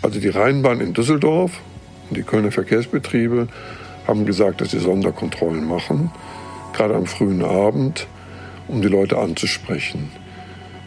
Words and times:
Also 0.00 0.20
die 0.20 0.28
Rheinbahn 0.28 0.80
in 0.80 0.92
Düsseldorf 0.92 1.60
und 2.08 2.16
die 2.16 2.22
Kölner 2.22 2.52
Verkehrsbetriebe 2.52 3.48
haben 4.06 4.24
gesagt, 4.26 4.60
dass 4.60 4.70
sie 4.70 4.78
Sonderkontrollen 4.78 5.66
machen, 5.66 6.10
gerade 6.72 6.94
am 6.94 7.06
frühen 7.06 7.44
Abend, 7.44 8.06
um 8.68 8.80
die 8.80 8.88
Leute 8.88 9.18
anzusprechen. 9.18 10.10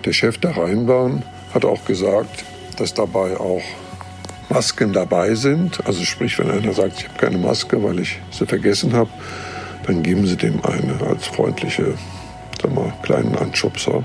Der 0.06 0.14
Chef 0.14 0.38
der 0.38 0.58
Rheinbahn 0.58 1.24
hat 1.54 1.66
auch 1.66 1.86
gesagt, 1.86 2.46
dass 2.78 2.94
dabei 2.94 3.38
auch 3.38 3.62
Masken 4.50 4.94
dabei 4.94 5.36
sind. 5.36 5.86
Also 5.86 6.04
sprich, 6.04 6.40
wenn 6.40 6.50
einer 6.50 6.74
sagt, 6.74 7.00
ich 7.00 7.08
habe 7.08 7.18
keine 7.18 7.38
Maske, 7.38 7.84
weil 7.84 8.00
ich 8.00 8.20
sie 8.32 8.46
vergessen 8.46 8.94
habe, 8.94 9.10
dann 9.86 10.04
geben 10.04 10.26
sie 10.26 10.38
dem 10.38 10.64
eine 10.66 11.06
als 11.08 11.28
freundliche, 11.28 11.96
sag 12.62 12.74
mal, 12.74 12.94
kleinen 13.04 13.36
Anschubser. 13.36 14.04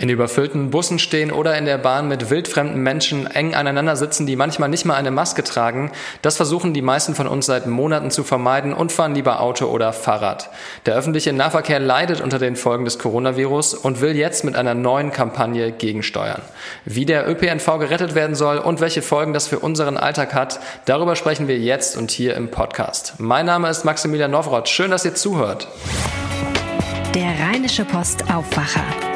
In 0.00 0.08
überfüllten 0.08 0.70
Bussen 0.70 0.98
stehen 0.98 1.30
oder 1.30 1.58
in 1.58 1.66
der 1.66 1.76
Bahn 1.76 2.08
mit 2.08 2.30
wildfremden 2.30 2.82
Menschen 2.82 3.26
eng 3.26 3.54
aneinander 3.54 3.96
sitzen, 3.96 4.26
die 4.26 4.34
manchmal 4.34 4.70
nicht 4.70 4.86
mal 4.86 4.94
eine 4.94 5.10
Maske 5.10 5.44
tragen. 5.44 5.92
Das 6.22 6.38
versuchen 6.38 6.72
die 6.72 6.80
meisten 6.80 7.14
von 7.14 7.26
uns 7.26 7.44
seit 7.44 7.66
Monaten 7.66 8.10
zu 8.10 8.24
vermeiden 8.24 8.72
und 8.72 8.92
fahren 8.92 9.14
lieber 9.14 9.42
Auto 9.42 9.66
oder 9.66 9.92
Fahrrad. 9.92 10.48
Der 10.86 10.94
öffentliche 10.94 11.34
Nahverkehr 11.34 11.80
leidet 11.80 12.22
unter 12.22 12.38
den 12.38 12.56
Folgen 12.56 12.86
des 12.86 12.98
Coronavirus 12.98 13.74
und 13.74 14.00
will 14.00 14.16
jetzt 14.16 14.42
mit 14.42 14.56
einer 14.56 14.72
neuen 14.72 15.12
Kampagne 15.12 15.70
gegensteuern. 15.70 16.40
Wie 16.86 17.04
der 17.04 17.28
ÖPNV 17.28 17.66
gerettet 17.78 18.14
werden 18.14 18.34
soll 18.34 18.56
und 18.56 18.80
welche 18.80 19.02
Folgen 19.02 19.34
das 19.34 19.48
für 19.48 19.58
unseren 19.58 19.98
Alltag 19.98 20.32
hat, 20.32 20.60
darüber 20.86 21.14
sprechen 21.14 21.46
wir 21.46 21.58
jetzt 21.58 21.98
und 21.98 22.10
hier 22.10 22.36
im 22.36 22.50
Podcast. 22.50 23.16
Mein 23.18 23.44
Name 23.44 23.68
ist 23.68 23.84
Maximilian 23.84 24.30
Nowroth. 24.30 24.70
Schön, 24.70 24.90
dass 24.90 25.04
ihr 25.04 25.14
zuhört. 25.14 25.68
Der 27.14 27.38
Rheinische 27.38 27.84
Post 27.84 28.24
Aufwacher. 28.32 29.09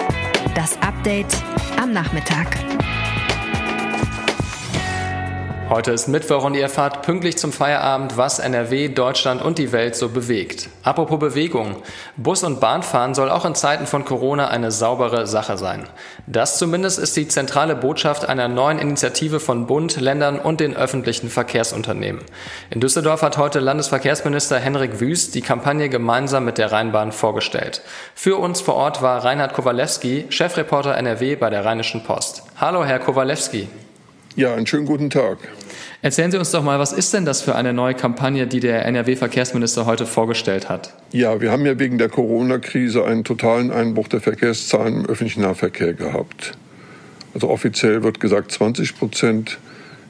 Das 0.55 0.81
Update 0.83 1.37
am 1.81 1.93
Nachmittag. 1.93 2.47
Heute 5.71 5.93
ist 5.93 6.09
Mittwoch 6.09 6.45
und 6.45 6.55
ihr 6.55 6.63
erfahrt 6.63 7.01
pünktlich 7.01 7.39
zum 7.39 7.51
Feierabend, 7.51 8.19
was 8.19 8.39
NRW, 8.39 8.89
Deutschland 8.91 9.41
und 9.41 9.57
die 9.57 9.73
Welt 9.73 9.97
so 9.97 10.11
bewegt. 10.11 10.69
Apropos 10.83 11.19
Bewegung. 11.19 11.77
Bus- 12.19 12.45
und 12.45 12.61
Bahnfahren 12.61 13.15
soll 13.15 13.31
auch 13.31 13.47
in 13.47 13.55
Zeiten 13.55 13.87
von 13.87 14.05
Corona 14.05 14.49
eine 14.49 14.71
saubere 14.71 15.27
Sache 15.27 15.57
sein. 15.57 15.89
Das 16.27 16.59
zumindest 16.59 16.99
ist 16.99 17.17
die 17.17 17.29
zentrale 17.29 17.75
Botschaft 17.77 18.29
einer 18.29 18.47
neuen 18.47 18.79
Initiative 18.79 19.41
von 19.41 19.67
Bund, 19.67 19.99
Ländern 19.99 20.39
und 20.39 20.61
den 20.61 20.77
öffentlichen 20.77 21.31
Verkehrsunternehmen. 21.31 22.23
In 22.69 22.81
Düsseldorf 22.81 23.23
hat 23.23 23.39
heute 23.39 23.61
Landesverkehrsminister 23.61 24.59
Henrik 24.59 25.01
Wüst 25.01 25.35
die 25.35 25.43
Kampagne 25.43 25.89
gemeinsam 25.89 26.45
mit 26.45 26.59
der 26.59 26.73
Rheinbahn 26.73 27.11
vorgestellt. 27.11 27.81
Für 28.15 28.37
uns 28.37 28.61
vor 28.61 28.75
Ort 28.75 29.01
war 29.01 29.25
Reinhard 29.25 29.55
Kowalewski, 29.55 30.27
Chefreporter 30.29 30.95
NRW 30.95 31.37
bei 31.37 31.49
der 31.49 31.65
Rheinischen 31.65 32.05
Post. 32.05 32.43
Hallo, 32.61 32.85
Herr 32.85 32.99
Kowalewski. 32.99 33.67
Ja, 34.37 34.53
einen 34.53 34.67
schönen 34.67 34.85
guten 34.85 35.11
Tag. 35.11 35.39
Erzählen 36.03 36.33
Sie 36.33 36.39
uns 36.39 36.51
doch 36.51 36.65
mal, 36.65 36.81
was 36.81 36.93
ist 36.93 37.15
denn 37.15 37.25
das 37.25 37.41
für 37.41 37.55
eine 37.55 37.73
neue 37.73 37.95
Kampagne, 37.95 38.49
die 38.49 38.59
der 38.59 38.85
NRW-Verkehrsminister 38.85 39.87
heute 39.87 40.07
vorgestellt 40.07 40.69
hat? 40.69 40.93
Ja, 41.13 41.41
wir 41.41 41.53
haben 41.53 41.65
ja 41.65 41.79
wegen 41.79 41.99
der 41.99 42.09
Corona-Krise 42.09 43.05
einen 43.05 43.23
totalen 43.23 43.71
Einbruch 43.71 44.09
der 44.09 44.21
Verkehrszahlen 44.21 44.97
im 44.97 45.07
öffentlichen 45.07 45.43
Nahverkehr 45.43 45.95
gehabt. 45.95 46.59
Also 47.33 47.49
offiziell 47.49 48.03
wird 48.03 48.19
gesagt 48.19 48.51
20 48.51 48.99
Prozent. 48.99 49.59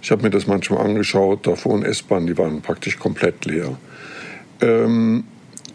Ich 0.00 0.10
habe 0.10 0.22
mir 0.22 0.30
das 0.30 0.46
manchmal 0.46 0.86
angeschaut, 0.86 1.46
davor 1.46 1.76
in 1.76 1.84
S-Bahn, 1.84 2.26
die 2.26 2.38
waren 2.38 2.62
praktisch 2.62 2.98
komplett 2.98 3.44
leer. 3.44 3.76
Ähm, 4.62 5.24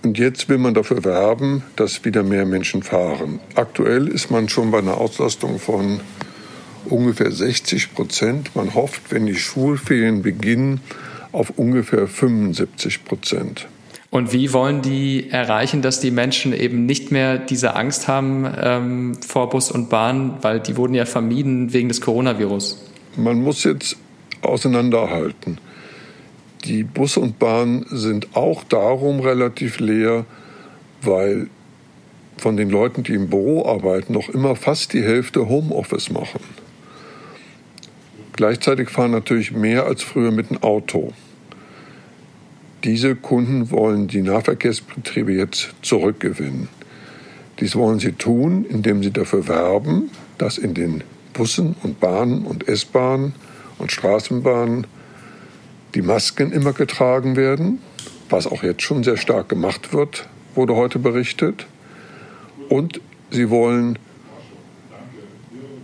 und 0.02 0.18
jetzt 0.18 0.50
will 0.50 0.58
man 0.58 0.74
dafür 0.74 1.04
werben, 1.04 1.64
dass 1.76 2.04
wieder 2.04 2.24
mehr 2.24 2.46
Menschen 2.46 2.82
fahren. 2.82 3.40
Aktuell 3.54 4.08
ist 4.08 4.32
man 4.32 4.50
schon 4.50 4.72
bei 4.72 4.80
einer 4.80 4.98
Auslastung 4.98 5.60
von 5.60 6.00
ungefähr 6.90 7.32
60 7.32 7.94
Prozent. 7.94 8.56
Man 8.56 8.74
hofft, 8.74 9.12
wenn 9.12 9.26
die 9.26 9.36
Schulferien 9.36 10.22
beginnen, 10.22 10.82
auf 11.32 11.52
ungefähr 11.56 12.08
75 12.08 13.06
Prozent. 13.06 13.68
Und 14.12 14.34
wie 14.34 14.54
wollen 14.54 14.82
die 14.82 15.30
erreichen, 15.30 15.84
dass 15.84 16.00
die 16.00 16.10
Menschen 16.10 16.52
eben 16.52 16.88
nicht 16.88 17.12
mehr 17.12 17.38
diese 17.38 17.76
Angst 17.76 18.08
haben 18.08 18.52
ähm, 18.60 19.18
vor 19.22 19.50
Bus 19.52 19.70
und 19.70 19.90
Bahn, 19.90 20.40
weil 20.42 20.60
die 20.60 20.78
wurden 20.78 20.96
ja 20.96 21.06
vermieden 21.06 21.74
wegen 21.74 21.90
des 21.90 22.02
Coronavirus? 22.02 22.84
Man 23.18 23.42
muss 23.42 23.64
jetzt 23.64 23.98
auseinanderhalten. 24.42 25.60
Die 26.66 26.84
Busse 26.84 27.20
und 27.20 27.38
Bahnen 27.38 27.86
sind 27.90 28.36
auch 28.36 28.64
darum 28.64 29.20
relativ 29.20 29.80
leer, 29.80 30.26
weil 31.02 31.48
von 32.38 32.58
den 32.58 32.70
Leuten, 32.70 33.04
die 33.04 33.14
im 33.14 33.30
Büro 33.30 33.66
arbeiten, 33.66 34.14
noch 34.14 34.30
immer 34.30 34.56
fast 34.56 34.94
die 34.94 35.04
Hälfte 35.04 35.48
Homeoffice 35.48 36.10
machen. 36.10 36.40
Gleichzeitig 38.40 38.88
fahren 38.88 39.12
natürlich 39.12 39.52
mehr 39.52 39.86
als 39.86 40.02
früher 40.02 40.32
mit 40.32 40.50
dem 40.50 40.64
Auto. 40.64 41.12
Diese 42.86 43.14
Kunden 43.18 43.70
wollen 43.70 44.08
die 44.08 44.22
Nahverkehrsbetriebe 44.22 45.34
jetzt 45.34 45.74
zurückgewinnen. 45.82 46.70
Dies 47.60 47.76
wollen 47.76 48.00
sie 48.00 48.14
tun, 48.14 48.64
indem 48.64 49.04
sie 49.04 49.12
dafür 49.12 49.50
werben, 49.50 50.10
dass 50.38 50.58
in 50.58 50.74
den 50.74 51.04
Bussen 51.34 51.76
und 51.84 52.00
Bahnen 52.00 52.46
und 52.46 52.66
S-Bahnen 52.66 53.34
und 53.78 53.92
Straßenbahnen 53.92 54.88
die 55.94 56.02
Masken 56.02 56.54
immer 56.54 56.72
getragen 56.72 57.36
werden, 57.36 57.80
was 58.30 58.48
auch 58.48 58.64
jetzt 58.64 58.84
schon 58.84 59.04
sehr 59.04 59.18
stark 59.18 59.50
gemacht 59.50 59.92
wird, 59.92 60.30
wurde 60.56 60.78
heute 60.78 60.98
berichtet. 60.98 61.68
Und 62.70 63.02
sie 63.32 63.50
wollen 63.50 64.00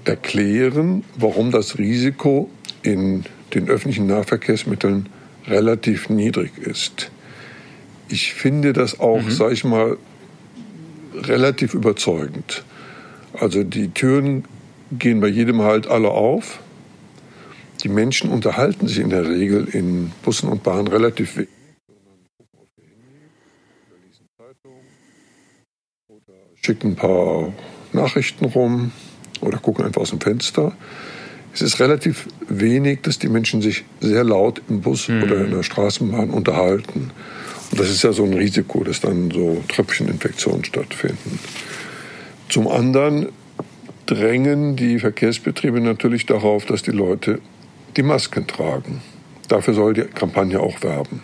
erklären, 0.05 1.03
warum 1.17 1.51
das 1.51 1.77
Risiko 1.77 2.49
in 2.81 3.25
den 3.53 3.67
öffentlichen 3.69 4.07
Nahverkehrsmitteln 4.07 5.09
relativ 5.47 6.09
niedrig 6.09 6.57
ist. 6.57 7.11
Ich 8.07 8.33
finde 8.33 8.73
das 8.73 8.99
auch, 8.99 9.21
mhm. 9.21 9.31
sage 9.31 9.53
ich 9.53 9.63
mal, 9.63 9.97
relativ 11.13 11.73
überzeugend. 11.73 12.63
Also 13.33 13.63
die 13.63 13.89
Türen 13.89 14.45
gehen 14.91 15.19
bei 15.19 15.27
jedem 15.27 15.61
Halt 15.61 15.87
alle 15.87 16.09
auf. 16.09 16.59
Die 17.83 17.89
Menschen 17.89 18.29
unterhalten 18.29 18.87
sich 18.87 18.99
in 18.99 19.09
der 19.09 19.27
Regel 19.27 19.67
in 19.71 20.11
Bussen 20.23 20.49
und 20.49 20.63
Bahnen 20.63 20.87
relativ 20.87 21.37
wenig. 21.37 21.49
Schicken 26.61 26.91
ein 26.91 26.95
paar 26.95 27.53
Nachrichten 27.93 28.45
rum, 28.45 28.91
oder 29.45 29.57
gucken 29.57 29.85
einfach 29.85 30.01
aus 30.01 30.09
dem 30.09 30.21
Fenster. 30.21 30.73
Es 31.53 31.61
ist 31.61 31.79
relativ 31.79 32.27
wenig, 32.49 33.01
dass 33.01 33.17
die 33.17 33.29
Menschen 33.29 33.61
sich 33.61 33.85
sehr 34.01 34.23
laut 34.23 34.61
im 34.67 34.81
Bus 34.81 35.07
mhm. 35.07 35.23
oder 35.23 35.45
in 35.45 35.51
der 35.51 35.63
Straßenbahn 35.63 36.29
unterhalten. 36.29 37.11
Und 37.71 37.79
das 37.79 37.89
ist 37.89 38.03
ja 38.03 38.11
so 38.11 38.25
ein 38.25 38.33
Risiko, 38.33 38.83
dass 38.83 39.01
dann 39.01 39.31
so 39.31 39.63
Tröpfcheninfektionen 39.69 40.65
stattfinden. 40.65 41.39
Zum 42.49 42.67
anderen 42.67 43.29
drängen 44.05 44.75
die 44.75 44.99
Verkehrsbetriebe 44.99 45.79
natürlich 45.81 46.25
darauf, 46.25 46.65
dass 46.65 46.83
die 46.83 46.91
Leute 46.91 47.39
die 47.97 48.03
Masken 48.03 48.45
tragen. 48.47 49.01
Dafür 49.47 49.73
soll 49.73 49.93
die 49.93 50.03
Kampagne 50.03 50.59
auch 50.59 50.83
werben. 50.83 51.21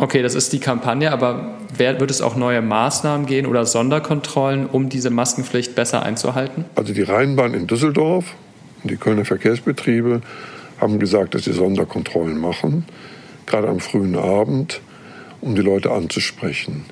Okay, 0.00 0.22
das 0.22 0.34
ist 0.34 0.54
die 0.54 0.60
Kampagne, 0.60 1.12
aber 1.12 1.58
wird 1.76 2.10
es 2.10 2.22
auch 2.22 2.34
neue 2.34 2.62
Maßnahmen 2.62 3.26
gehen 3.26 3.44
oder 3.44 3.66
Sonderkontrollen, 3.66 4.64
um 4.64 4.88
diese 4.88 5.10
Maskenpflicht 5.10 5.74
besser 5.74 6.02
einzuhalten? 6.02 6.64
Also 6.74 6.94
die 6.94 7.02
Rheinbahn 7.02 7.52
in 7.52 7.66
Düsseldorf 7.66 8.24
und 8.82 8.90
die 8.90 8.96
Kölner 8.96 9.26
Verkehrsbetriebe 9.26 10.22
haben 10.80 10.98
gesagt, 11.00 11.34
dass 11.34 11.44
sie 11.44 11.52
Sonderkontrollen 11.52 12.38
machen, 12.38 12.86
gerade 13.44 13.68
am 13.68 13.78
frühen 13.78 14.16
Abend, 14.16 14.80
um 15.42 15.54
die 15.54 15.60
Leute 15.60 15.92
anzusprechen. 15.92 16.86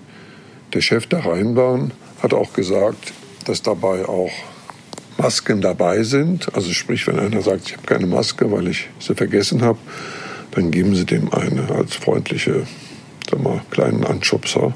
Der 0.74 0.82
Chef 0.82 1.06
der 1.06 1.24
Rheinbahn 1.24 1.92
hat 2.22 2.34
auch 2.34 2.52
gesagt, 2.52 3.14
dass 3.46 3.62
dabei 3.62 4.04
auch 4.04 4.32
Masken 5.16 5.62
dabei 5.62 6.02
sind. 6.02 6.54
Also 6.54 6.74
sprich, 6.74 7.06
wenn 7.06 7.18
einer 7.18 7.40
sagt, 7.40 7.68
ich 7.68 7.72
habe 7.72 7.86
keine 7.86 8.06
Maske, 8.06 8.52
weil 8.52 8.68
ich 8.68 8.90
sie 8.98 9.14
vergessen 9.14 9.62
habe, 9.62 9.78
dann 10.50 10.70
geben 10.70 10.94
sie 10.94 11.06
dem 11.06 11.32
eine 11.32 11.70
als 11.74 11.96
freundliche 11.96 12.66
sag 13.30 13.42
mal, 13.42 13.60
kleinen 13.70 14.04
Anschubser. 14.04 14.74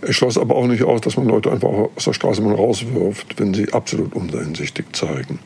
Er 0.00 0.12
schloss 0.12 0.36
aber 0.36 0.56
auch 0.56 0.66
nicht 0.66 0.82
aus, 0.82 1.00
dass 1.00 1.16
man 1.16 1.28
Leute 1.28 1.52
einfach 1.52 1.68
aus 1.68 2.04
der 2.04 2.12
Straße 2.12 2.42
mal 2.42 2.54
rauswirft, 2.54 3.38
wenn 3.38 3.54
sie 3.54 3.72
absolut 3.72 4.14
uneinsichtig 4.14 4.94
zeigen. 4.94 5.38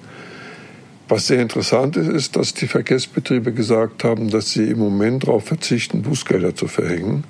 Was 1.08 1.28
sehr 1.28 1.40
interessant 1.40 1.96
ist, 1.96 2.08
ist, 2.08 2.36
dass 2.36 2.54
die 2.54 2.66
Verkehrsbetriebe 2.66 3.52
gesagt 3.52 4.02
haben, 4.02 4.28
dass 4.28 4.52
sie 4.52 4.64
im 4.64 4.78
Moment 4.78 5.24
darauf 5.24 5.44
verzichten, 5.44 6.02
Bußgelder 6.02 6.56
zu 6.56 6.66
verhängen. 6.66 7.24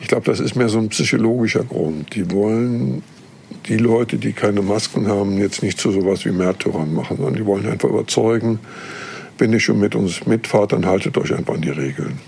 Ich 0.00 0.08
glaube, 0.08 0.26
das 0.26 0.38
ist 0.38 0.54
mehr 0.54 0.68
so 0.68 0.78
ein 0.78 0.90
psychologischer 0.90 1.64
Grund. 1.64 2.14
Die 2.14 2.30
wollen 2.30 3.02
die 3.68 3.78
Leute, 3.78 4.18
die 4.18 4.32
keine 4.32 4.62
Masken 4.62 5.08
haben, 5.08 5.38
jetzt 5.38 5.62
nicht 5.62 5.80
zu 5.80 5.90
sowas 5.90 6.24
wie 6.24 6.30
Märtyrern 6.30 6.92
machen, 6.94 7.16
sondern 7.16 7.34
die 7.34 7.46
wollen 7.46 7.66
einfach 7.66 7.88
überzeugen, 7.88 8.60
wenn 9.38 9.52
ihr 9.52 9.60
schon 9.60 9.80
mit 9.80 9.94
uns 9.94 10.26
mitfahrt, 10.26 10.72
dann 10.72 10.86
haltet 10.86 11.18
euch 11.18 11.34
einfach 11.34 11.54
an 11.54 11.62
die 11.62 11.70
Regeln. 11.70 12.18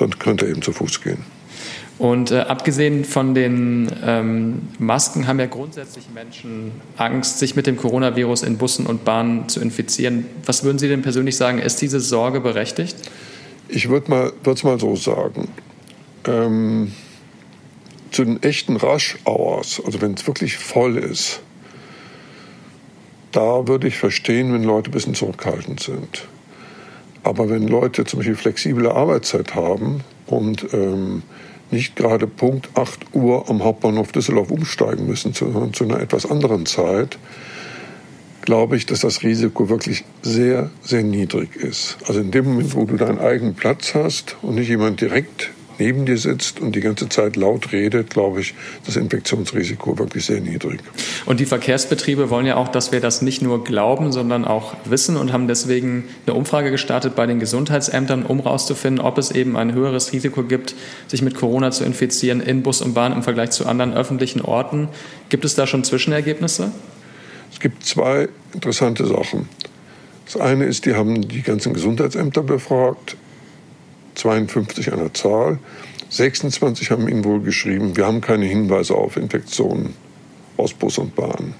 Sonst 0.00 0.18
könnt 0.18 0.40
ihr 0.40 0.48
eben 0.48 0.62
zu 0.62 0.72
Fuß 0.72 1.02
gehen. 1.02 1.18
Und 1.98 2.30
äh, 2.30 2.38
abgesehen 2.38 3.04
von 3.04 3.34
den 3.34 3.92
ähm, 4.02 4.62
Masken 4.78 5.26
haben 5.26 5.38
ja 5.38 5.44
grundsätzlich 5.44 6.06
Menschen 6.14 6.72
Angst, 6.96 7.38
sich 7.38 7.54
mit 7.54 7.66
dem 7.66 7.76
Coronavirus 7.76 8.44
in 8.44 8.56
Bussen 8.56 8.86
und 8.86 9.04
Bahnen 9.04 9.50
zu 9.50 9.60
infizieren. 9.60 10.24
Was 10.46 10.64
würden 10.64 10.78
Sie 10.78 10.88
denn 10.88 11.02
persönlich 11.02 11.36
sagen? 11.36 11.58
Ist 11.58 11.82
diese 11.82 12.00
Sorge 12.00 12.40
berechtigt? 12.40 12.96
Ich 13.68 13.90
würde 13.90 14.10
mal, 14.10 14.32
es 14.46 14.64
mal 14.64 14.80
so 14.80 14.96
sagen. 14.96 15.48
Ähm, 16.24 16.92
zu 18.10 18.24
den 18.24 18.42
echten 18.42 18.76
Rush-Hours, 18.76 19.82
also 19.84 20.00
wenn 20.00 20.14
es 20.14 20.26
wirklich 20.26 20.56
voll 20.56 20.96
ist, 20.96 21.42
da 23.32 23.68
würde 23.68 23.86
ich 23.86 23.98
verstehen, 23.98 24.54
wenn 24.54 24.64
Leute 24.64 24.88
ein 24.88 24.92
bisschen 24.94 25.14
zurückhaltend 25.14 25.80
sind. 25.80 26.26
Aber 27.22 27.50
wenn 27.50 27.68
Leute 27.68 28.04
zum 28.04 28.20
Beispiel 28.20 28.36
flexible 28.36 28.90
Arbeitszeit 28.90 29.54
haben 29.54 30.00
und 30.26 30.72
ähm, 30.72 31.22
nicht 31.70 31.96
gerade 31.96 32.26
Punkt 32.26 32.68
8 32.74 33.14
Uhr 33.14 33.48
am 33.48 33.62
Hauptbahnhof 33.62 34.12
Düsseldorf 34.12 34.50
umsteigen 34.50 35.06
müssen, 35.06 35.32
sondern 35.32 35.72
zu 35.72 35.84
einer 35.84 36.00
etwas 36.00 36.26
anderen 36.26 36.66
Zeit, 36.66 37.18
glaube 38.42 38.76
ich, 38.76 38.86
dass 38.86 39.00
das 39.00 39.22
Risiko 39.22 39.68
wirklich 39.68 40.04
sehr, 40.22 40.70
sehr 40.82 41.02
niedrig 41.02 41.56
ist. 41.56 41.98
Also 42.06 42.20
in 42.20 42.30
dem 42.30 42.46
Moment, 42.46 42.74
wo 42.74 42.84
du 42.84 42.96
deinen 42.96 43.18
eigenen 43.18 43.54
Platz 43.54 43.94
hast 43.94 44.36
und 44.42 44.54
nicht 44.56 44.68
jemand 44.68 45.00
direkt 45.00 45.50
neben 45.80 46.06
dir 46.06 46.18
sitzt 46.18 46.60
und 46.60 46.76
die 46.76 46.80
ganze 46.80 47.08
Zeit 47.08 47.36
laut 47.36 47.72
redet, 47.72 48.10
glaube 48.10 48.40
ich, 48.40 48.54
das 48.86 48.96
Infektionsrisiko 48.96 49.98
wirklich 49.98 50.26
sehr 50.26 50.40
niedrig. 50.40 50.80
Und 51.26 51.40
die 51.40 51.46
Verkehrsbetriebe 51.46 52.30
wollen 52.30 52.46
ja 52.46 52.56
auch, 52.56 52.68
dass 52.68 52.92
wir 52.92 53.00
das 53.00 53.22
nicht 53.22 53.42
nur 53.42 53.64
glauben, 53.64 54.12
sondern 54.12 54.44
auch 54.44 54.74
wissen 54.84 55.16
und 55.16 55.32
haben 55.32 55.48
deswegen 55.48 56.04
eine 56.26 56.36
Umfrage 56.36 56.70
gestartet 56.70 57.16
bei 57.16 57.26
den 57.26 57.40
Gesundheitsämtern, 57.40 58.24
um 58.24 58.42
herauszufinden, 58.42 59.04
ob 59.04 59.18
es 59.18 59.30
eben 59.30 59.56
ein 59.56 59.74
höheres 59.74 60.12
Risiko 60.12 60.44
gibt, 60.44 60.74
sich 61.08 61.22
mit 61.22 61.34
Corona 61.34 61.70
zu 61.70 61.84
infizieren 61.84 62.40
in 62.40 62.62
Bus 62.62 62.82
und 62.82 62.94
Bahn 62.94 63.12
im 63.12 63.22
Vergleich 63.22 63.50
zu 63.50 63.66
anderen 63.66 63.94
öffentlichen 63.94 64.42
Orten. 64.42 64.88
Gibt 65.30 65.44
es 65.44 65.54
da 65.54 65.66
schon 65.66 65.82
Zwischenergebnisse? 65.82 66.70
Es 67.52 67.58
gibt 67.58 67.84
zwei 67.84 68.28
interessante 68.52 69.06
Sachen. 69.06 69.48
Das 70.26 70.40
eine 70.40 70.66
ist, 70.66 70.86
die 70.86 70.94
haben 70.94 71.26
die 71.26 71.42
ganzen 71.42 71.72
Gesundheitsämter 71.72 72.42
befragt 72.42 73.16
52 74.20 74.92
an 74.92 75.00
der 75.00 75.14
Zahl. 75.14 75.58
26 76.10 76.90
haben 76.90 77.08
ihnen 77.08 77.24
wohl 77.24 77.40
geschrieben, 77.40 77.96
wir 77.96 78.06
haben 78.06 78.20
keine 78.20 78.46
Hinweise 78.46 78.94
auf 78.94 79.16
Infektionen 79.16 79.94
aus 80.56 80.74
Bus 80.74 80.98
und 80.98 81.14
Bahn. 81.14 81.54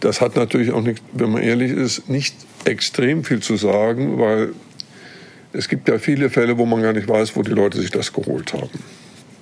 Das 0.00 0.20
hat 0.20 0.36
natürlich 0.36 0.72
auch 0.72 0.80
nicht, 0.80 1.02
wenn 1.12 1.30
man 1.30 1.42
ehrlich 1.42 1.72
ist, 1.72 2.08
nicht 2.08 2.34
extrem 2.64 3.22
viel 3.22 3.40
zu 3.40 3.56
sagen, 3.56 4.18
weil 4.18 4.54
es 5.52 5.68
gibt 5.68 5.88
ja 5.88 5.98
viele 5.98 6.30
Fälle, 6.30 6.56
wo 6.58 6.64
man 6.64 6.82
gar 6.82 6.92
nicht 6.92 7.08
weiß, 7.08 7.36
wo 7.36 7.42
die 7.42 7.50
Leute 7.50 7.78
sich 7.78 7.90
das 7.90 8.12
geholt 8.12 8.54
haben. 8.54 8.70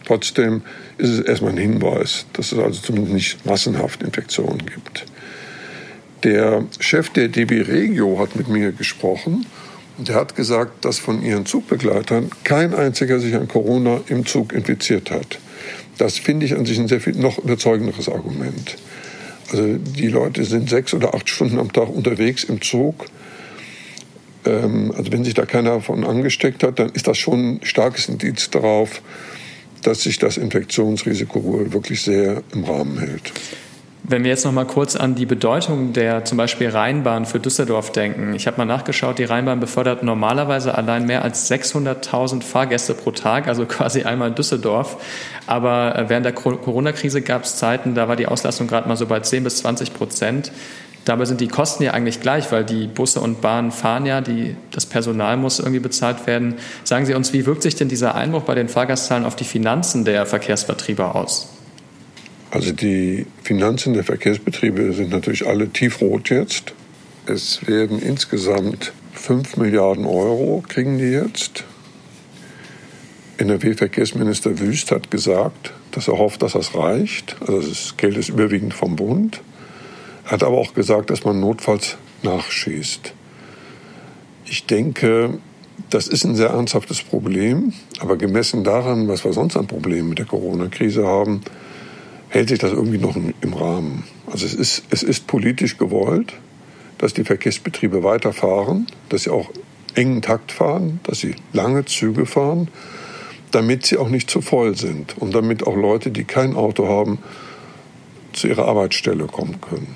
Trotzdem 0.05 0.63
ist 0.97 1.11
es 1.11 1.21
erstmal 1.21 1.53
ein 1.53 1.59
Hinweis, 1.59 2.27
dass 2.33 2.53
es 2.53 2.59
also 2.59 2.81
zumindest 2.81 3.15
nicht 3.15 3.47
massenhaft 3.47 4.03
Infektionen 4.03 4.65
gibt. 4.67 5.05
Der 6.25 6.65
Chef 6.81 7.11
der 7.11 7.29
DB 7.29 7.61
Regio 7.61 8.19
hat 8.19 8.35
mit 8.35 8.49
mir 8.49 8.73
gesprochen 8.73 9.47
der 9.99 10.15
hat 10.15 10.37
gesagt, 10.37 10.85
dass 10.85 10.99
von 10.99 11.23
ihren 11.23 11.45
Zugbegleitern 11.45 12.31
kein 12.45 12.73
einziger 12.73 13.19
sich 13.19 13.35
an 13.35 13.49
Corona 13.49 14.01
im 14.09 14.25
Zug 14.25 14.53
infiziert 14.53 15.11
hat. 15.11 15.39
Das 15.99 16.19
finde 16.19 16.47
ich 16.47 16.55
an 16.55 16.65
sich 16.65 16.79
ein 16.79 16.89
sehr 16.89 17.01
viel 17.01 17.17
noch 17.17 17.39
überzeugenderes 17.39 18.09
Argument. 18.09 18.77
Also 19.51 19.77
die 19.77 20.09
Leute 20.09 20.45
sind 20.45 20.71
sechs 20.71 20.95
oder 20.95 21.15
acht 21.15 21.29
Stunden 21.29 21.59
am 21.59 21.73
Tag 21.73 21.89
unterwegs 21.89 22.45
im 22.45 22.63
Zug. 22.63 23.07
Ähm, 24.45 24.93
also 24.97 25.11
wenn 25.11 25.25
sich 25.25 25.35
da 25.35 25.47
keiner 25.47 25.71
davon 25.71 26.05
angesteckt 26.05 26.63
hat, 26.63 26.79
dann 26.79 26.91
ist 26.91 27.09
das 27.09 27.19
schon 27.19 27.55
ein 27.55 27.61
starkes 27.65 28.09
Indiz 28.09 28.51
darauf, 28.51 29.03
dass 29.83 30.03
sich 30.03 30.19
das 30.19 30.37
Infektionsrisiko 30.37 31.43
wohl 31.43 31.73
wirklich 31.73 32.03
sehr 32.03 32.43
im 32.53 32.65
Rahmen 32.65 32.99
hält. 32.99 33.33
Wenn 34.11 34.25
wir 34.25 34.31
jetzt 34.31 34.47
noch 34.47 34.53
mal 34.53 34.65
kurz 34.65 34.97
an 34.97 35.15
die 35.17 35.27
Bedeutung 35.27 35.93
der 35.93 36.25
zum 36.25 36.39
Beispiel 36.39 36.71
Rheinbahn 36.71 37.27
für 37.27 37.41
Düsseldorf 37.41 37.93
denken. 37.93 38.35
Ich 38.35 38.47
habe 38.47 38.57
mal 38.57 38.65
nachgeschaut, 38.65 39.19
die 39.19 39.25
Rheinbahn 39.25 39.61
befördert 39.61 40.03
normalerweise 40.03 40.75
allein 40.75 41.05
mehr 41.05 41.23
als 41.23 41.51
600.000 41.51 42.43
Fahrgäste 42.43 42.95
pro 42.95 43.11
Tag, 43.11 43.49
also 43.49 43.67
quasi 43.67 44.05
einmal 44.05 44.31
Düsseldorf. 44.31 44.97
Aber 45.47 45.95
äh, 45.95 46.09
während 46.09 46.25
der 46.25 46.33
Corona-Krise 46.33 47.21
gab 47.21 47.45
es 47.45 47.57
Zeiten, 47.57 47.95
da 47.95 48.09
war 48.09 48.17
die 48.17 48.27
Auslastung 48.27 48.67
gerade 48.67 48.89
mal 48.89 48.97
so 48.97 49.05
bei 49.05 49.21
10 49.21 49.45
bis 49.45 49.59
20 49.59 49.93
Prozent. 49.93 50.53
Dabei 51.05 51.27
sind 51.27 51.43
die 51.43 51.49
Kosten 51.49 51.83
ja 51.83 51.93
eigentlich 51.93 52.23
gleich, 52.23 52.51
weil 52.51 52.65
die 52.65 52.87
Busse 52.87 53.21
und 53.21 53.43
Bahnen 53.43 53.73
fahren 53.73 54.07
ja, 54.07 54.23
die, 54.23 54.57
das 54.71 54.87
Personal 54.87 55.37
muss 55.37 55.59
irgendwie 55.59 55.81
bezahlt 55.81 56.27
werden. 56.27 56.55
Sagen 56.85 57.05
Sie 57.05 57.13
uns, 57.13 57.35
wie 57.35 57.45
wirkt 57.45 57.63
sich 57.63 57.75
denn 57.77 57.89
dieser 57.89 58.15
Einbruch 58.15 58.45
bei 58.45 58.55
den 58.55 58.71
Fahrgastzahlen 58.71 59.27
auf 59.27 59.37
die 59.37 59.45
Finanzen 59.45 60.07
der 60.07 60.25
Verkehrsvertrieber 60.25 61.15
aus? 61.15 61.58
Also 62.51 62.73
die 62.73 63.27
Finanzen 63.43 63.93
der 63.93 64.05
Verkehrsbetriebe 64.05 64.93
sind 64.95 65.11
natürlich 65.11 65.47
alle 65.47 65.69
tiefrot 65.69 66.31
jetzt. 66.31 66.73
Es 67.27 67.67
werden 67.67 68.01
insgesamt 68.01 68.93
5 69.13 69.59
Milliarden 69.59 70.07
Euro 70.07 70.65
kriegen 70.67 70.97
die 70.97 71.11
jetzt. 71.11 71.65
NRW-Verkehrsminister 73.37 74.59
Wüst 74.59 74.91
hat 74.91 75.11
gesagt, 75.11 75.73
dass 75.93 76.09
er 76.09 76.19
hofft, 76.19 76.43
dass 76.43 76.53
das 76.53 76.75
reicht. 76.75 77.37
Also 77.41 77.61
das 77.61 77.97
Geld 77.97 78.17
ist 78.17 78.31
überwiegend 78.31 78.73
vom 78.73 78.97
Bund. 78.97 79.43
Er 80.25 80.33
hat 80.33 80.43
aber 80.43 80.57
auch 80.57 80.75
gesagt, 80.75 81.11
dass 81.11 81.25
man 81.25 81.41
notfalls 81.41 81.99
nachschießt. 82.23 83.13
Ich 84.47 84.65
denke, 84.65 85.39
das 85.91 86.09
ist 86.09 86.25
ein 86.25 86.35
sehr 86.35 86.51
ernsthaftes 86.51 87.03
Problem, 87.03 87.75
aber 88.01 88.17
gemessen 88.17 88.65
daran, 88.65 89.07
was 89.07 89.25
wir 89.25 89.33
sonst 89.33 89.57
an 89.57 89.67
Problemen 89.67 90.09
mit 90.09 90.19
der 90.19 90.27
Corona-Krise 90.27 91.07
haben, 91.07 91.43
hält 92.29 92.49
sich 92.49 92.59
das 92.59 92.73
irgendwie 92.73 92.99
noch 92.99 93.17
im 93.17 93.53
Rahmen. 93.53 94.05
Also 94.27 94.45
es 94.45 94.55
ist, 94.55 94.85
es 94.91 95.03
ist 95.03 95.27
politisch 95.27 95.79
gewollt, 95.79 96.35
dass 96.99 97.15
die 97.15 97.25
Verkehrsbetriebe 97.25 98.03
weiterfahren, 98.03 98.87
dass 99.09 99.25
sie 99.25 99.31
auch 99.31 99.51
engen 99.95 100.23
Takt 100.23 100.53
fahren, 100.53 101.01
dass 101.05 101.21
sie 101.21 101.35
lange 101.53 101.85
Züge 101.85 102.27
fahren, 102.27 102.69
damit 103.51 103.87
sie 103.87 103.97
auch 103.97 104.09
nicht 104.09 104.31
zu 104.31 104.41
voll 104.41 104.77
sind 104.77 105.17
und 105.19 105.35
damit 105.35 105.67
auch 105.67 105.77
Leute, 105.77 106.11
die 106.11 106.25
kein 106.25 106.55
Auto 106.55 106.89
haben, 106.89 107.19
zu 108.33 108.47
ihrer 108.47 108.67
Arbeitsstelle 108.69 109.27
kommen 109.27 109.61
können. 109.61 109.95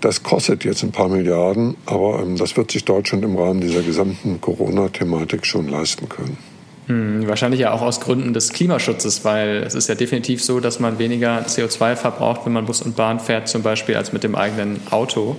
Das 0.00 0.22
kostet 0.22 0.64
jetzt 0.64 0.84
ein 0.84 0.92
paar 0.92 1.08
Milliarden, 1.08 1.76
aber 1.86 2.20
ähm, 2.20 2.36
das 2.36 2.56
wird 2.56 2.70
sich 2.70 2.84
Deutschland 2.84 3.24
im 3.24 3.36
Rahmen 3.36 3.60
dieser 3.60 3.82
gesamten 3.82 4.40
Corona-Thematik 4.40 5.44
schon 5.44 5.68
leisten 5.68 6.08
können. 6.08 6.38
Hm, 6.88 7.28
wahrscheinlich 7.28 7.60
ja 7.60 7.72
auch 7.72 7.82
aus 7.82 8.00
Gründen 8.00 8.32
des 8.32 8.50
Klimaschutzes, 8.54 9.22
weil 9.22 9.58
es 9.58 9.74
ist 9.74 9.90
ja 9.90 9.94
definitiv 9.94 10.42
so, 10.42 10.58
dass 10.58 10.80
man 10.80 10.98
weniger 10.98 11.40
CO2 11.42 11.96
verbraucht, 11.96 12.46
wenn 12.46 12.54
man 12.54 12.64
Bus 12.64 12.80
und 12.80 12.96
Bahn 12.96 13.20
fährt, 13.20 13.46
zum 13.46 13.62
Beispiel 13.62 13.94
als 13.94 14.14
mit 14.14 14.24
dem 14.24 14.34
eigenen 14.34 14.80
Auto. 14.88 15.36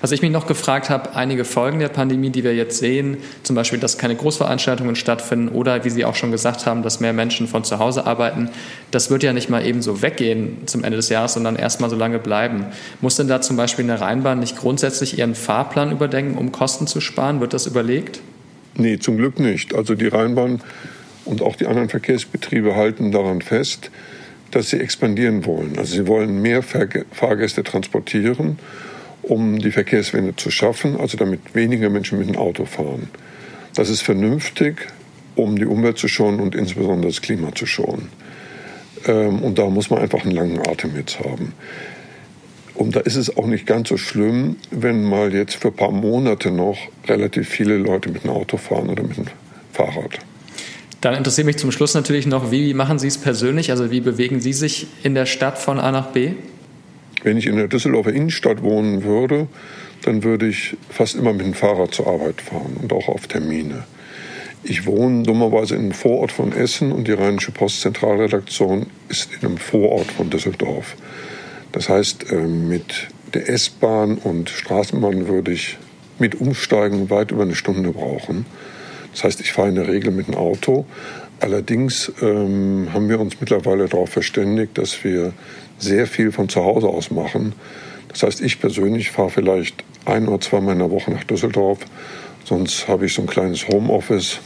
Was 0.00 0.12
ich 0.12 0.22
mich 0.22 0.30
noch 0.30 0.46
gefragt 0.46 0.90
habe, 0.90 1.16
einige 1.16 1.44
Folgen 1.44 1.80
der 1.80 1.88
Pandemie, 1.88 2.30
die 2.30 2.44
wir 2.44 2.54
jetzt 2.54 2.78
sehen, 2.78 3.16
zum 3.42 3.56
Beispiel, 3.56 3.80
dass 3.80 3.98
keine 3.98 4.14
Großveranstaltungen 4.14 4.94
stattfinden 4.94 5.48
oder, 5.48 5.84
wie 5.84 5.90
Sie 5.90 6.04
auch 6.04 6.14
schon 6.14 6.30
gesagt 6.30 6.66
haben, 6.66 6.84
dass 6.84 7.00
mehr 7.00 7.12
Menschen 7.12 7.48
von 7.48 7.64
zu 7.64 7.80
Hause 7.80 8.06
arbeiten, 8.06 8.48
das 8.92 9.10
wird 9.10 9.24
ja 9.24 9.32
nicht 9.32 9.50
mal 9.50 9.66
eben 9.66 9.82
so 9.82 10.02
weggehen 10.02 10.58
zum 10.66 10.84
Ende 10.84 10.98
des 10.98 11.08
Jahres, 11.08 11.32
sondern 11.34 11.56
erst 11.56 11.80
mal 11.80 11.90
so 11.90 11.96
lange 11.96 12.20
bleiben. 12.20 12.66
Muss 13.00 13.16
denn 13.16 13.26
da 13.26 13.40
zum 13.40 13.56
Beispiel 13.56 13.84
eine 13.84 14.00
Rheinbahn 14.00 14.38
nicht 14.38 14.56
grundsätzlich 14.56 15.18
ihren 15.18 15.34
Fahrplan 15.34 15.90
überdenken, 15.90 16.38
um 16.38 16.52
Kosten 16.52 16.86
zu 16.86 17.00
sparen? 17.00 17.40
Wird 17.40 17.54
das 17.54 17.66
überlegt? 17.66 18.20
Nee, 18.76 18.98
zum 18.98 19.16
Glück 19.16 19.38
nicht. 19.38 19.74
Also 19.74 19.94
die 19.94 20.08
Rheinbahn 20.08 20.60
und 21.24 21.42
auch 21.42 21.56
die 21.56 21.66
anderen 21.66 21.88
Verkehrsbetriebe 21.88 22.74
halten 22.74 23.12
daran 23.12 23.42
fest, 23.42 23.90
dass 24.50 24.70
sie 24.70 24.80
expandieren 24.80 25.44
wollen. 25.44 25.78
Also 25.78 25.94
sie 25.94 26.06
wollen 26.06 26.42
mehr 26.42 26.62
Fahrgäste 26.62 27.62
transportieren, 27.62 28.58
um 29.22 29.58
die 29.58 29.70
Verkehrswende 29.70 30.36
zu 30.36 30.50
schaffen, 30.50 30.98
also 30.98 31.16
damit 31.16 31.54
weniger 31.54 31.90
Menschen 31.90 32.18
mit 32.18 32.28
dem 32.28 32.36
Auto 32.36 32.64
fahren. 32.64 33.08
Das 33.74 33.88
ist 33.88 34.02
vernünftig, 34.02 34.88
um 35.36 35.56
die 35.56 35.64
Umwelt 35.64 35.96
zu 35.96 36.08
schonen 36.08 36.40
und 36.40 36.54
insbesondere 36.54 37.10
das 37.10 37.22
Klima 37.22 37.54
zu 37.54 37.66
schonen. 37.66 38.08
Ähm, 39.06 39.42
und 39.42 39.58
da 39.58 39.68
muss 39.68 39.90
man 39.90 40.00
einfach 40.00 40.24
einen 40.24 40.32
langen 40.32 40.58
Atem 40.58 40.94
jetzt 40.96 41.20
haben. 41.20 41.54
Und 42.82 42.96
da 42.96 43.00
ist 43.00 43.14
es 43.14 43.36
auch 43.36 43.46
nicht 43.46 43.64
ganz 43.64 43.90
so 43.90 43.96
schlimm, 43.96 44.56
wenn 44.72 45.04
mal 45.04 45.32
jetzt 45.32 45.54
für 45.54 45.68
ein 45.68 45.74
paar 45.74 45.92
Monate 45.92 46.50
noch 46.50 46.76
relativ 47.06 47.48
viele 47.48 47.76
Leute 47.76 48.10
mit 48.10 48.24
dem 48.24 48.30
Auto 48.30 48.56
fahren 48.56 48.88
oder 48.88 49.04
mit 49.04 49.18
dem 49.18 49.26
Fahrrad. 49.72 50.18
Dann 51.00 51.14
interessiert 51.14 51.46
mich 51.46 51.58
zum 51.58 51.70
Schluss 51.70 51.94
natürlich 51.94 52.26
noch, 52.26 52.50
wie 52.50 52.74
machen 52.74 52.98
Sie 52.98 53.06
es 53.06 53.18
persönlich? 53.18 53.70
Also 53.70 53.92
wie 53.92 54.00
bewegen 54.00 54.40
Sie 54.40 54.52
sich 54.52 54.88
in 55.04 55.14
der 55.14 55.26
Stadt 55.26 55.60
von 55.60 55.78
A 55.78 55.92
nach 55.92 56.08
B? 56.08 56.32
Wenn 57.22 57.36
ich 57.36 57.46
in 57.46 57.54
der 57.54 57.68
Düsseldorfer 57.68 58.12
Innenstadt 58.12 58.64
wohnen 58.64 59.04
würde, 59.04 59.46
dann 60.02 60.24
würde 60.24 60.48
ich 60.48 60.76
fast 60.90 61.14
immer 61.14 61.32
mit 61.32 61.46
dem 61.46 61.54
Fahrrad 61.54 61.94
zur 61.94 62.08
Arbeit 62.08 62.42
fahren 62.42 62.76
und 62.82 62.92
auch 62.92 63.06
auf 63.06 63.28
Termine. 63.28 63.84
Ich 64.64 64.86
wohne 64.86 65.22
dummerweise 65.22 65.76
in 65.76 65.82
einem 65.82 65.92
Vorort 65.92 66.32
von 66.32 66.52
Essen 66.52 66.90
und 66.90 67.06
die 67.06 67.12
Rheinische 67.12 67.52
Post 67.52 67.80
Zentralredaktion 67.82 68.86
ist 69.08 69.28
in 69.40 69.46
einem 69.46 69.58
Vorort 69.58 70.10
von 70.10 70.30
Düsseldorf. 70.30 70.96
Das 71.72 71.88
heißt, 71.88 72.30
äh, 72.30 72.36
mit 72.36 73.08
der 73.34 73.48
S-Bahn 73.48 74.18
und 74.18 74.50
Straßenbahn 74.50 75.26
würde 75.26 75.52
ich 75.52 75.78
mit 76.18 76.40
Umsteigen 76.40 77.10
weit 77.10 77.30
über 77.30 77.42
eine 77.42 77.54
Stunde 77.54 77.90
brauchen. 77.90 78.46
Das 79.12 79.24
heißt, 79.24 79.40
ich 79.40 79.52
fahre 79.52 79.68
in 79.68 79.74
der 79.74 79.88
Regel 79.88 80.12
mit 80.12 80.28
dem 80.28 80.34
Auto. 80.34 80.86
Allerdings 81.40 82.12
ähm, 82.22 82.88
haben 82.92 83.08
wir 83.08 83.18
uns 83.18 83.40
mittlerweile 83.40 83.88
darauf 83.88 84.10
verständigt, 84.10 84.78
dass 84.78 85.02
wir 85.02 85.32
sehr 85.78 86.06
viel 86.06 86.30
von 86.30 86.48
zu 86.48 86.62
Hause 86.62 86.86
aus 86.86 87.10
machen. 87.10 87.54
Das 88.08 88.22
heißt, 88.22 88.40
ich 88.42 88.60
persönlich 88.60 89.10
fahre 89.10 89.30
vielleicht 89.30 89.82
ein 90.04 90.28
oder 90.28 90.40
zweimal 90.40 90.74
in 90.74 90.78
der 90.78 90.90
Woche 90.90 91.10
nach 91.10 91.24
Düsseldorf. 91.24 91.80
Sonst 92.44 92.86
habe 92.86 93.06
ich 93.06 93.14
so 93.14 93.22
ein 93.22 93.28
kleines 93.28 93.66
Homeoffice 93.68 94.38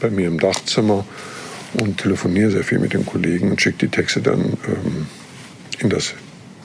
bei 0.00 0.10
mir 0.10 0.28
im 0.28 0.38
Dachzimmer 0.38 1.04
und 1.80 1.98
telefoniere 1.98 2.50
sehr 2.50 2.64
viel 2.64 2.78
mit 2.78 2.92
den 2.92 3.06
Kollegen 3.06 3.50
und 3.50 3.60
schicke 3.60 3.78
die 3.78 3.88
Texte 3.88 4.20
dann 4.20 4.56
ähm, 4.68 5.06
in 5.78 5.90
das 5.90 6.14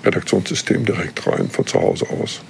Redaktionssystem 0.04 0.86
direkt 0.86 1.26
rein 1.28 1.50
von 1.50 1.66
zu 1.66 1.80
Hause 1.80 2.08
aus. 2.10 2.42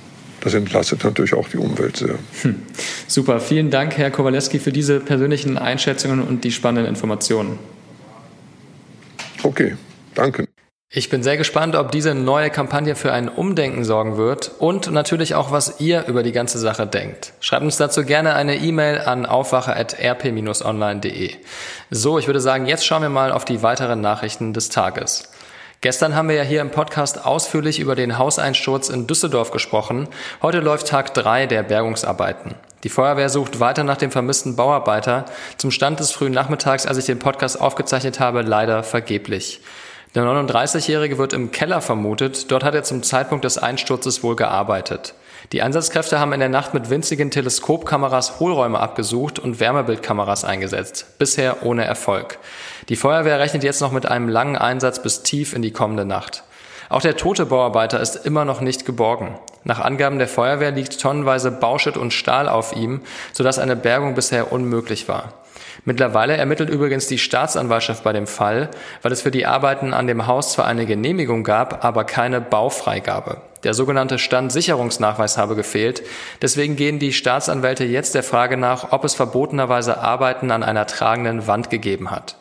Das 0.42 0.56
entlastet 0.56 1.04
natürlich 1.04 1.36
auch 1.36 1.48
die 1.50 1.58
Umwelt 1.58 1.98
sehr. 1.98 2.16
Hm. 2.42 2.64
Super, 3.08 3.40
vielen 3.40 3.70
Dank, 3.70 3.98
Herr 3.98 4.10
Kowaleski, 4.10 4.60
für 4.60 4.72
diese 4.72 5.00
persönlichen 5.00 5.58
Einschätzungen 5.58 6.22
und 6.22 6.44
die 6.44 6.52
spannenden 6.52 6.88
Informationen. 6.88 7.60
Okay, 9.44 9.76
danke. 10.16 10.48
Ich 10.94 11.10
bin 11.10 11.24
sehr 11.24 11.38
gespannt, 11.38 11.76
ob 11.76 11.94
diese 11.94 12.14
neue 12.14 12.50
Kampagne 12.50 12.98
für 12.98 13.14
ein 13.14 13.30
Umdenken 13.30 13.86
sorgen 13.86 14.18
wird 14.18 14.52
und 14.60 14.92
natürlich 14.92 15.36
auch, 15.36 15.50
was 15.50 15.80
ihr 15.80 16.06
über 16.08 16.22
die 16.22 16.34
ganze 16.34 16.60
Sache 16.60 16.86
denkt. 16.86 17.32
Schreibt 17.40 17.64
uns 17.64 17.78
dazu 17.78 18.04
gerne 18.04 18.34
eine 18.34 18.58
E-Mail 18.58 19.00
an 19.00 19.26
aufwache.rp-online.de. 19.26 21.36
So, 21.92 22.20
ich 22.20 22.28
würde 22.28 22.42
sagen, 22.42 22.66
jetzt 22.66 22.86
schauen 22.86 23.04
wir 23.04 23.10
mal 23.10 23.32
auf 23.32 23.46
die 23.46 23.64
weiteren 23.64 24.02
Nachrichten 24.02 24.52
des 24.52 24.68
Tages. 24.68 25.31
Gestern 25.84 26.14
haben 26.14 26.30
wir 26.30 26.36
ja 26.36 26.44
hier 26.44 26.62
im 26.62 26.70
Podcast 26.70 27.26
ausführlich 27.26 27.80
über 27.80 27.96
den 27.96 28.20
Hauseinsturz 28.20 28.90
in 28.90 29.08
Düsseldorf 29.08 29.50
gesprochen. 29.50 30.08
Heute 30.44 30.60
läuft 30.60 30.88
Tag 30.88 31.16
drei 31.16 31.48
der 31.48 31.64
Bergungsarbeiten. 31.64 32.54
Die 32.84 32.90
Feuerwehr 32.90 33.30
sucht 33.30 33.60
weiter 33.60 33.84
nach 33.84 33.98
dem 33.98 34.12
vermissten 34.12 34.56
Bauarbeiter. 34.56 35.26
Zum 35.58 35.72
Stand 35.72 36.00
des 36.00 36.12
frühen 36.12 36.34
Nachmittags, 36.34 36.86
als 36.86 37.00
ich 37.00 37.06
den 37.06 37.18
Podcast 37.18 37.60
aufgezeichnet 37.60 38.20
habe, 38.20 38.44
leider 38.44 38.84
vergeblich. 38.84 39.60
Der 40.14 40.24
39-Jährige 40.24 41.18
wird 41.18 41.32
im 41.32 41.52
Keller 41.52 41.80
vermutet. 41.80 42.52
Dort 42.52 42.66
hat 42.66 42.76
er 42.76 42.84
zum 42.84 43.02
Zeitpunkt 43.02 43.46
des 43.46 43.58
Einsturzes 43.58 44.24
wohl 44.24 44.36
gearbeitet. 44.36 45.14
Die 45.54 45.62
Einsatzkräfte 45.62 46.20
haben 46.20 46.34
in 46.34 46.42
der 46.42 46.50
Nacht 46.50 46.74
mit 46.74 46.90
winzigen 46.90 47.32
Teleskopkameras 47.32 48.42
Hohlräume 48.42 48.82
abgesucht 48.82 49.40
und 49.40 49.62
Wärmebildkameras 49.62 50.44
eingesetzt. 50.44 51.18
Bisher 51.18 51.66
ohne 51.66 51.86
Erfolg. 51.86 52.40
Die 52.90 52.98
Feuerwehr 52.98 53.40
rechnet 53.40 53.64
jetzt 53.64 53.80
noch 53.80 53.94
mit 53.94 54.06
einem 54.06 54.28
langen 54.28 54.58
Einsatz 54.58 55.02
bis 55.02 55.24
tief 55.24 55.54
in 55.54 55.62
die 55.62 55.72
kommende 55.72 56.04
Nacht. 56.04 56.44
Auch 56.90 57.02
der 57.02 57.16
tote 57.16 57.46
Bauarbeiter 57.46 58.02
ist 58.02 58.18
immer 58.18 58.44
noch 58.44 58.60
nicht 58.60 58.86
geborgen. 58.86 59.40
Nach 59.64 59.80
Angaben 59.80 60.20
der 60.20 60.28
Feuerwehr 60.28 60.72
liegt 60.72 61.00
tonnenweise 61.00 61.52
Bauschutt 61.52 61.96
und 61.96 62.12
Stahl 62.12 62.50
auf 62.50 62.76
ihm, 62.76 63.02
sodass 63.32 63.60
eine 63.60 63.78
Bergung 63.78 64.14
bisher 64.14 64.52
unmöglich 64.52 65.08
war. 65.08 65.41
Mittlerweile 65.84 66.38
ermittelt 66.38 66.70
übrigens 66.70 67.08
die 67.08 67.18
Staatsanwaltschaft 67.18 68.04
bei 68.04 68.14
dem 68.14 68.28
Fall, 68.28 68.70
weil 69.02 69.12
es 69.12 69.22
für 69.22 69.32
die 69.32 69.46
Arbeiten 69.46 69.94
an 69.94 70.08
dem 70.08 70.28
Haus 70.28 70.54
zwar 70.54 70.66
eine 70.66 70.86
Genehmigung 70.86 71.44
gab, 71.44 71.84
aber 71.84 72.04
keine 72.04 72.40
Baufreigabe. 72.40 73.42
Der 73.64 73.74
sogenannte 73.74 74.18
Standsicherungsnachweis 74.18 75.38
habe 75.38 75.56
gefehlt. 75.56 76.04
Deswegen 76.42 76.76
gehen 76.76 77.00
die 77.00 77.14
Staatsanwälte 77.14 77.84
jetzt 77.84 78.16
der 78.16 78.24
Frage 78.24 78.58
nach, 78.58 78.92
ob 78.92 79.04
es 79.06 79.14
verbotenerweise 79.14 80.00
Arbeiten 80.00 80.52
an 80.52 80.64
einer 80.64 80.88
tragenden 80.88 81.48
Wand 81.48 81.70
gegeben 81.70 82.12
hat. 82.12 82.36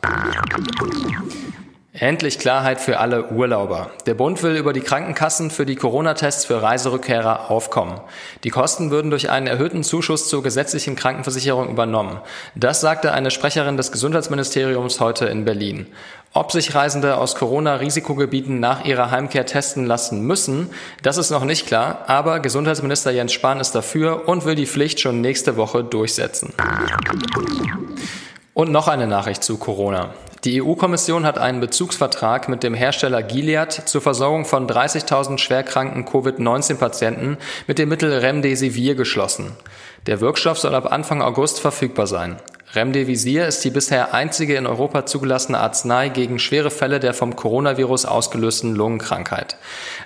Endlich 2.00 2.38
Klarheit 2.38 2.80
für 2.80 2.98
alle 2.98 3.26
Urlauber. 3.26 3.90
Der 4.06 4.14
Bund 4.14 4.42
will 4.42 4.56
über 4.56 4.72
die 4.72 4.80
Krankenkassen 4.80 5.50
für 5.50 5.66
die 5.66 5.76
Corona-Tests 5.76 6.46
für 6.46 6.62
Reiserückkehrer 6.62 7.50
aufkommen. 7.50 8.00
Die 8.42 8.48
Kosten 8.48 8.90
würden 8.90 9.10
durch 9.10 9.28
einen 9.28 9.46
erhöhten 9.46 9.84
Zuschuss 9.84 10.26
zur 10.30 10.42
gesetzlichen 10.42 10.96
Krankenversicherung 10.96 11.68
übernommen. 11.68 12.18
Das 12.54 12.80
sagte 12.80 13.12
eine 13.12 13.30
Sprecherin 13.30 13.76
des 13.76 13.92
Gesundheitsministeriums 13.92 14.98
heute 14.98 15.26
in 15.26 15.44
Berlin. 15.44 15.88
Ob 16.32 16.52
sich 16.52 16.74
Reisende 16.74 17.18
aus 17.18 17.34
Corona-Risikogebieten 17.34 18.60
nach 18.60 18.86
ihrer 18.86 19.10
Heimkehr 19.10 19.44
testen 19.44 19.84
lassen 19.84 20.26
müssen, 20.26 20.70
das 21.02 21.18
ist 21.18 21.30
noch 21.30 21.44
nicht 21.44 21.66
klar, 21.66 22.04
aber 22.06 22.40
Gesundheitsminister 22.40 23.10
Jens 23.10 23.34
Spahn 23.34 23.60
ist 23.60 23.72
dafür 23.72 24.26
und 24.26 24.46
will 24.46 24.54
die 24.54 24.66
Pflicht 24.66 25.00
schon 25.00 25.20
nächste 25.20 25.58
Woche 25.58 25.84
durchsetzen. 25.84 26.54
Und 28.54 28.72
noch 28.72 28.88
eine 28.88 29.06
Nachricht 29.06 29.44
zu 29.44 29.58
Corona. 29.58 30.14
Die 30.44 30.62
EU-Kommission 30.62 31.26
hat 31.26 31.36
einen 31.36 31.60
Bezugsvertrag 31.60 32.48
mit 32.48 32.62
dem 32.62 32.72
Hersteller 32.72 33.22
Gilead 33.22 33.72
zur 33.72 34.00
Versorgung 34.00 34.46
von 34.46 34.66
30.000 34.66 35.36
schwerkranken 35.36 36.06
Covid-19-Patienten 36.06 37.36
mit 37.66 37.78
dem 37.78 37.90
Mittel 37.90 38.10
Remdesivir 38.10 38.94
geschlossen. 38.94 39.52
Der 40.06 40.22
Wirkstoff 40.22 40.58
soll 40.58 40.74
ab 40.74 40.90
Anfang 40.90 41.20
August 41.20 41.60
verfügbar 41.60 42.06
sein. 42.06 42.40
Remdesivir 42.74 43.46
ist 43.46 43.64
die 43.64 43.70
bisher 43.70 44.14
einzige 44.14 44.54
in 44.54 44.66
Europa 44.66 45.04
zugelassene 45.04 45.58
Arznei 45.58 46.08
gegen 46.08 46.38
schwere 46.38 46.70
Fälle 46.70 47.00
der 47.00 47.14
vom 47.14 47.34
Coronavirus 47.34 48.04
ausgelösten 48.04 48.76
Lungenkrankheit. 48.76 49.56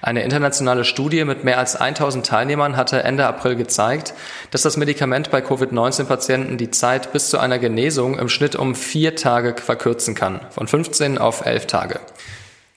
Eine 0.01 0.23
internationale 0.23 0.85
Studie 0.85 1.25
mit 1.25 1.45
mehr 1.45 1.59
als 1.59 1.77
1000 1.77 2.25
Teilnehmern 2.25 2.77
hatte 2.77 3.03
Ende 3.03 3.27
April 3.27 3.57
gezeigt, 3.57 4.15
dass 4.51 4.63
das 4.63 4.79
Medikament 4.79 5.31
bei 5.31 5.43
Covid-19-Patienten 5.43 6.57
die 6.57 6.71
Zeit 6.71 7.13
bis 7.13 7.29
zu 7.29 7.39
einer 7.39 7.59
Genesung 7.59 8.19
im 8.19 8.31
Schnitt 8.31 8.57
um 8.57 8.75
vier 8.75 9.15
Tage 9.15 9.55
verkürzen 9.61 10.15
kann, 10.15 10.41
von 10.51 10.67
15 10.67 11.19
auf 11.19 11.45
11 11.45 11.67
Tage. 11.67 12.01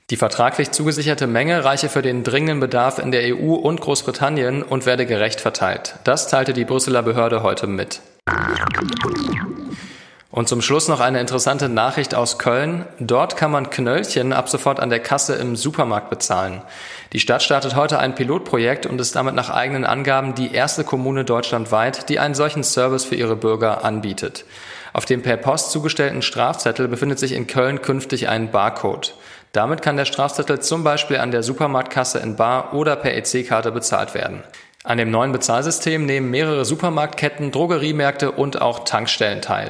Die 0.10 0.18
vertraglich 0.18 0.72
zugesicherte 0.72 1.28
Menge 1.28 1.64
reiche 1.64 1.88
für 1.88 2.02
den 2.02 2.24
dringenden 2.24 2.60
Bedarf 2.60 3.00
in 3.00 3.12
der 3.12 3.36
EU 3.36 3.54
und 3.54 3.80
Großbritannien 3.80 4.64
und 4.64 4.86
werde 4.86 5.06
gerecht 5.06 5.40
verteilt. 5.40 5.96
Das 6.04 6.28
teilte 6.28 6.54
die 6.54 6.66
Brüsseler 6.66 7.04
Behörde 7.04 7.44
heute 7.44 7.68
mit. 7.68 8.02
Und 10.30 10.48
zum 10.48 10.62
Schluss 10.62 10.88
noch 10.88 11.00
eine 11.00 11.20
interessante 11.20 11.68
Nachricht 11.68 12.14
aus 12.14 12.38
Köln. 12.38 12.86
Dort 13.00 13.38
kann 13.38 13.50
man 13.50 13.72
Knöllchen 13.72 14.34
ab 14.34 14.50
sofort 14.50 14.80
an 14.80 14.92
der 14.92 15.00
Kasse 15.00 15.34
im 15.36 15.56
Supermarkt 15.56 16.12
bezahlen. 16.12 16.62
Die 17.14 17.20
Stadt 17.20 17.42
startet 17.42 17.76
heute 17.76 17.98
ein 17.98 18.14
Pilotprojekt 18.14 18.86
und 18.86 19.02
ist 19.02 19.16
damit 19.16 19.34
nach 19.34 19.50
eigenen 19.50 19.84
Angaben 19.84 20.36
die 20.36 20.54
erste 20.54 20.84
Kommune 20.84 21.26
deutschlandweit, 21.26 22.10
die 22.10 22.20
einen 22.20 22.36
solchen 22.36 22.64
Service 22.64 23.06
für 23.06 23.16
ihre 23.16 23.36
Bürger 23.36 23.84
anbietet. 23.84 24.46
Auf 24.94 25.06
dem 25.06 25.24
per 25.24 25.38
Post 25.38 25.72
zugestellten 25.72 26.22
Strafzettel 26.22 26.88
befindet 26.88 27.20
sich 27.20 27.32
in 27.32 27.48
Köln 27.48 27.82
künftig 27.82 28.30
ein 28.30 28.52
Barcode. 28.52 29.16
Damit 29.54 29.82
kann 29.82 29.98
der 29.98 30.06
Strafzettel 30.06 30.60
zum 30.60 30.84
Beispiel 30.84 31.18
an 31.18 31.32
der 31.32 31.42
Supermarktkasse 31.42 32.20
in 32.20 32.36
Bar 32.36 32.74
oder 32.74 32.96
per 32.96 33.16
EC-Karte 33.16 33.72
bezahlt 33.72 34.14
werden. 34.14 34.44
An 34.88 34.98
dem 34.98 35.12
neuen 35.12 35.34
Bezahlsystem 35.34 36.06
nehmen 36.06 36.32
mehrere 36.32 36.64
Supermarktketten, 36.64 37.52
Drogeriemärkte 37.52 38.32
und 38.32 38.62
auch 38.62 38.86
Tankstellen 38.86 39.42
teil. 39.42 39.70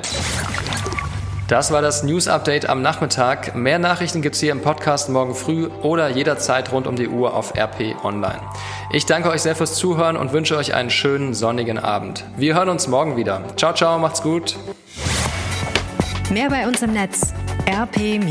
Das 1.47 1.71
war 1.71 1.81
das 1.81 2.03
News 2.03 2.27
Update 2.27 2.69
am 2.69 2.83
Nachmittag. 2.83 3.55
Mehr 3.55 3.79
Nachrichten 3.79 4.21
gibt's 4.21 4.39
hier 4.39 4.51
im 4.51 4.61
Podcast 4.61 5.09
morgen 5.09 5.33
früh 5.33 5.69
oder 5.81 6.09
jederzeit 6.09 6.71
rund 6.71 6.85
um 6.85 6.95
die 6.95 7.07
Uhr 7.07 7.33
auf 7.33 7.57
RP 7.57 7.95
Online. 8.03 8.41
Ich 8.91 9.07
danke 9.07 9.31
euch 9.31 9.41
sehr 9.41 9.55
fürs 9.55 9.73
Zuhören 9.73 10.17
und 10.17 10.33
wünsche 10.33 10.55
euch 10.55 10.75
einen 10.75 10.91
schönen 10.91 11.33
sonnigen 11.33 11.79
Abend. 11.79 12.23
Wir 12.35 12.53
hören 12.53 12.69
uns 12.69 12.87
morgen 12.87 13.17
wieder. 13.17 13.41
Ciao, 13.55 13.73
ciao, 13.73 13.97
macht's 13.97 14.21
gut. 14.21 14.55
Mehr 16.29 16.49
bei 16.51 16.67
uns 16.67 16.83
im 16.83 16.93
Netz 16.93 17.33
rp-online.de 17.67 18.27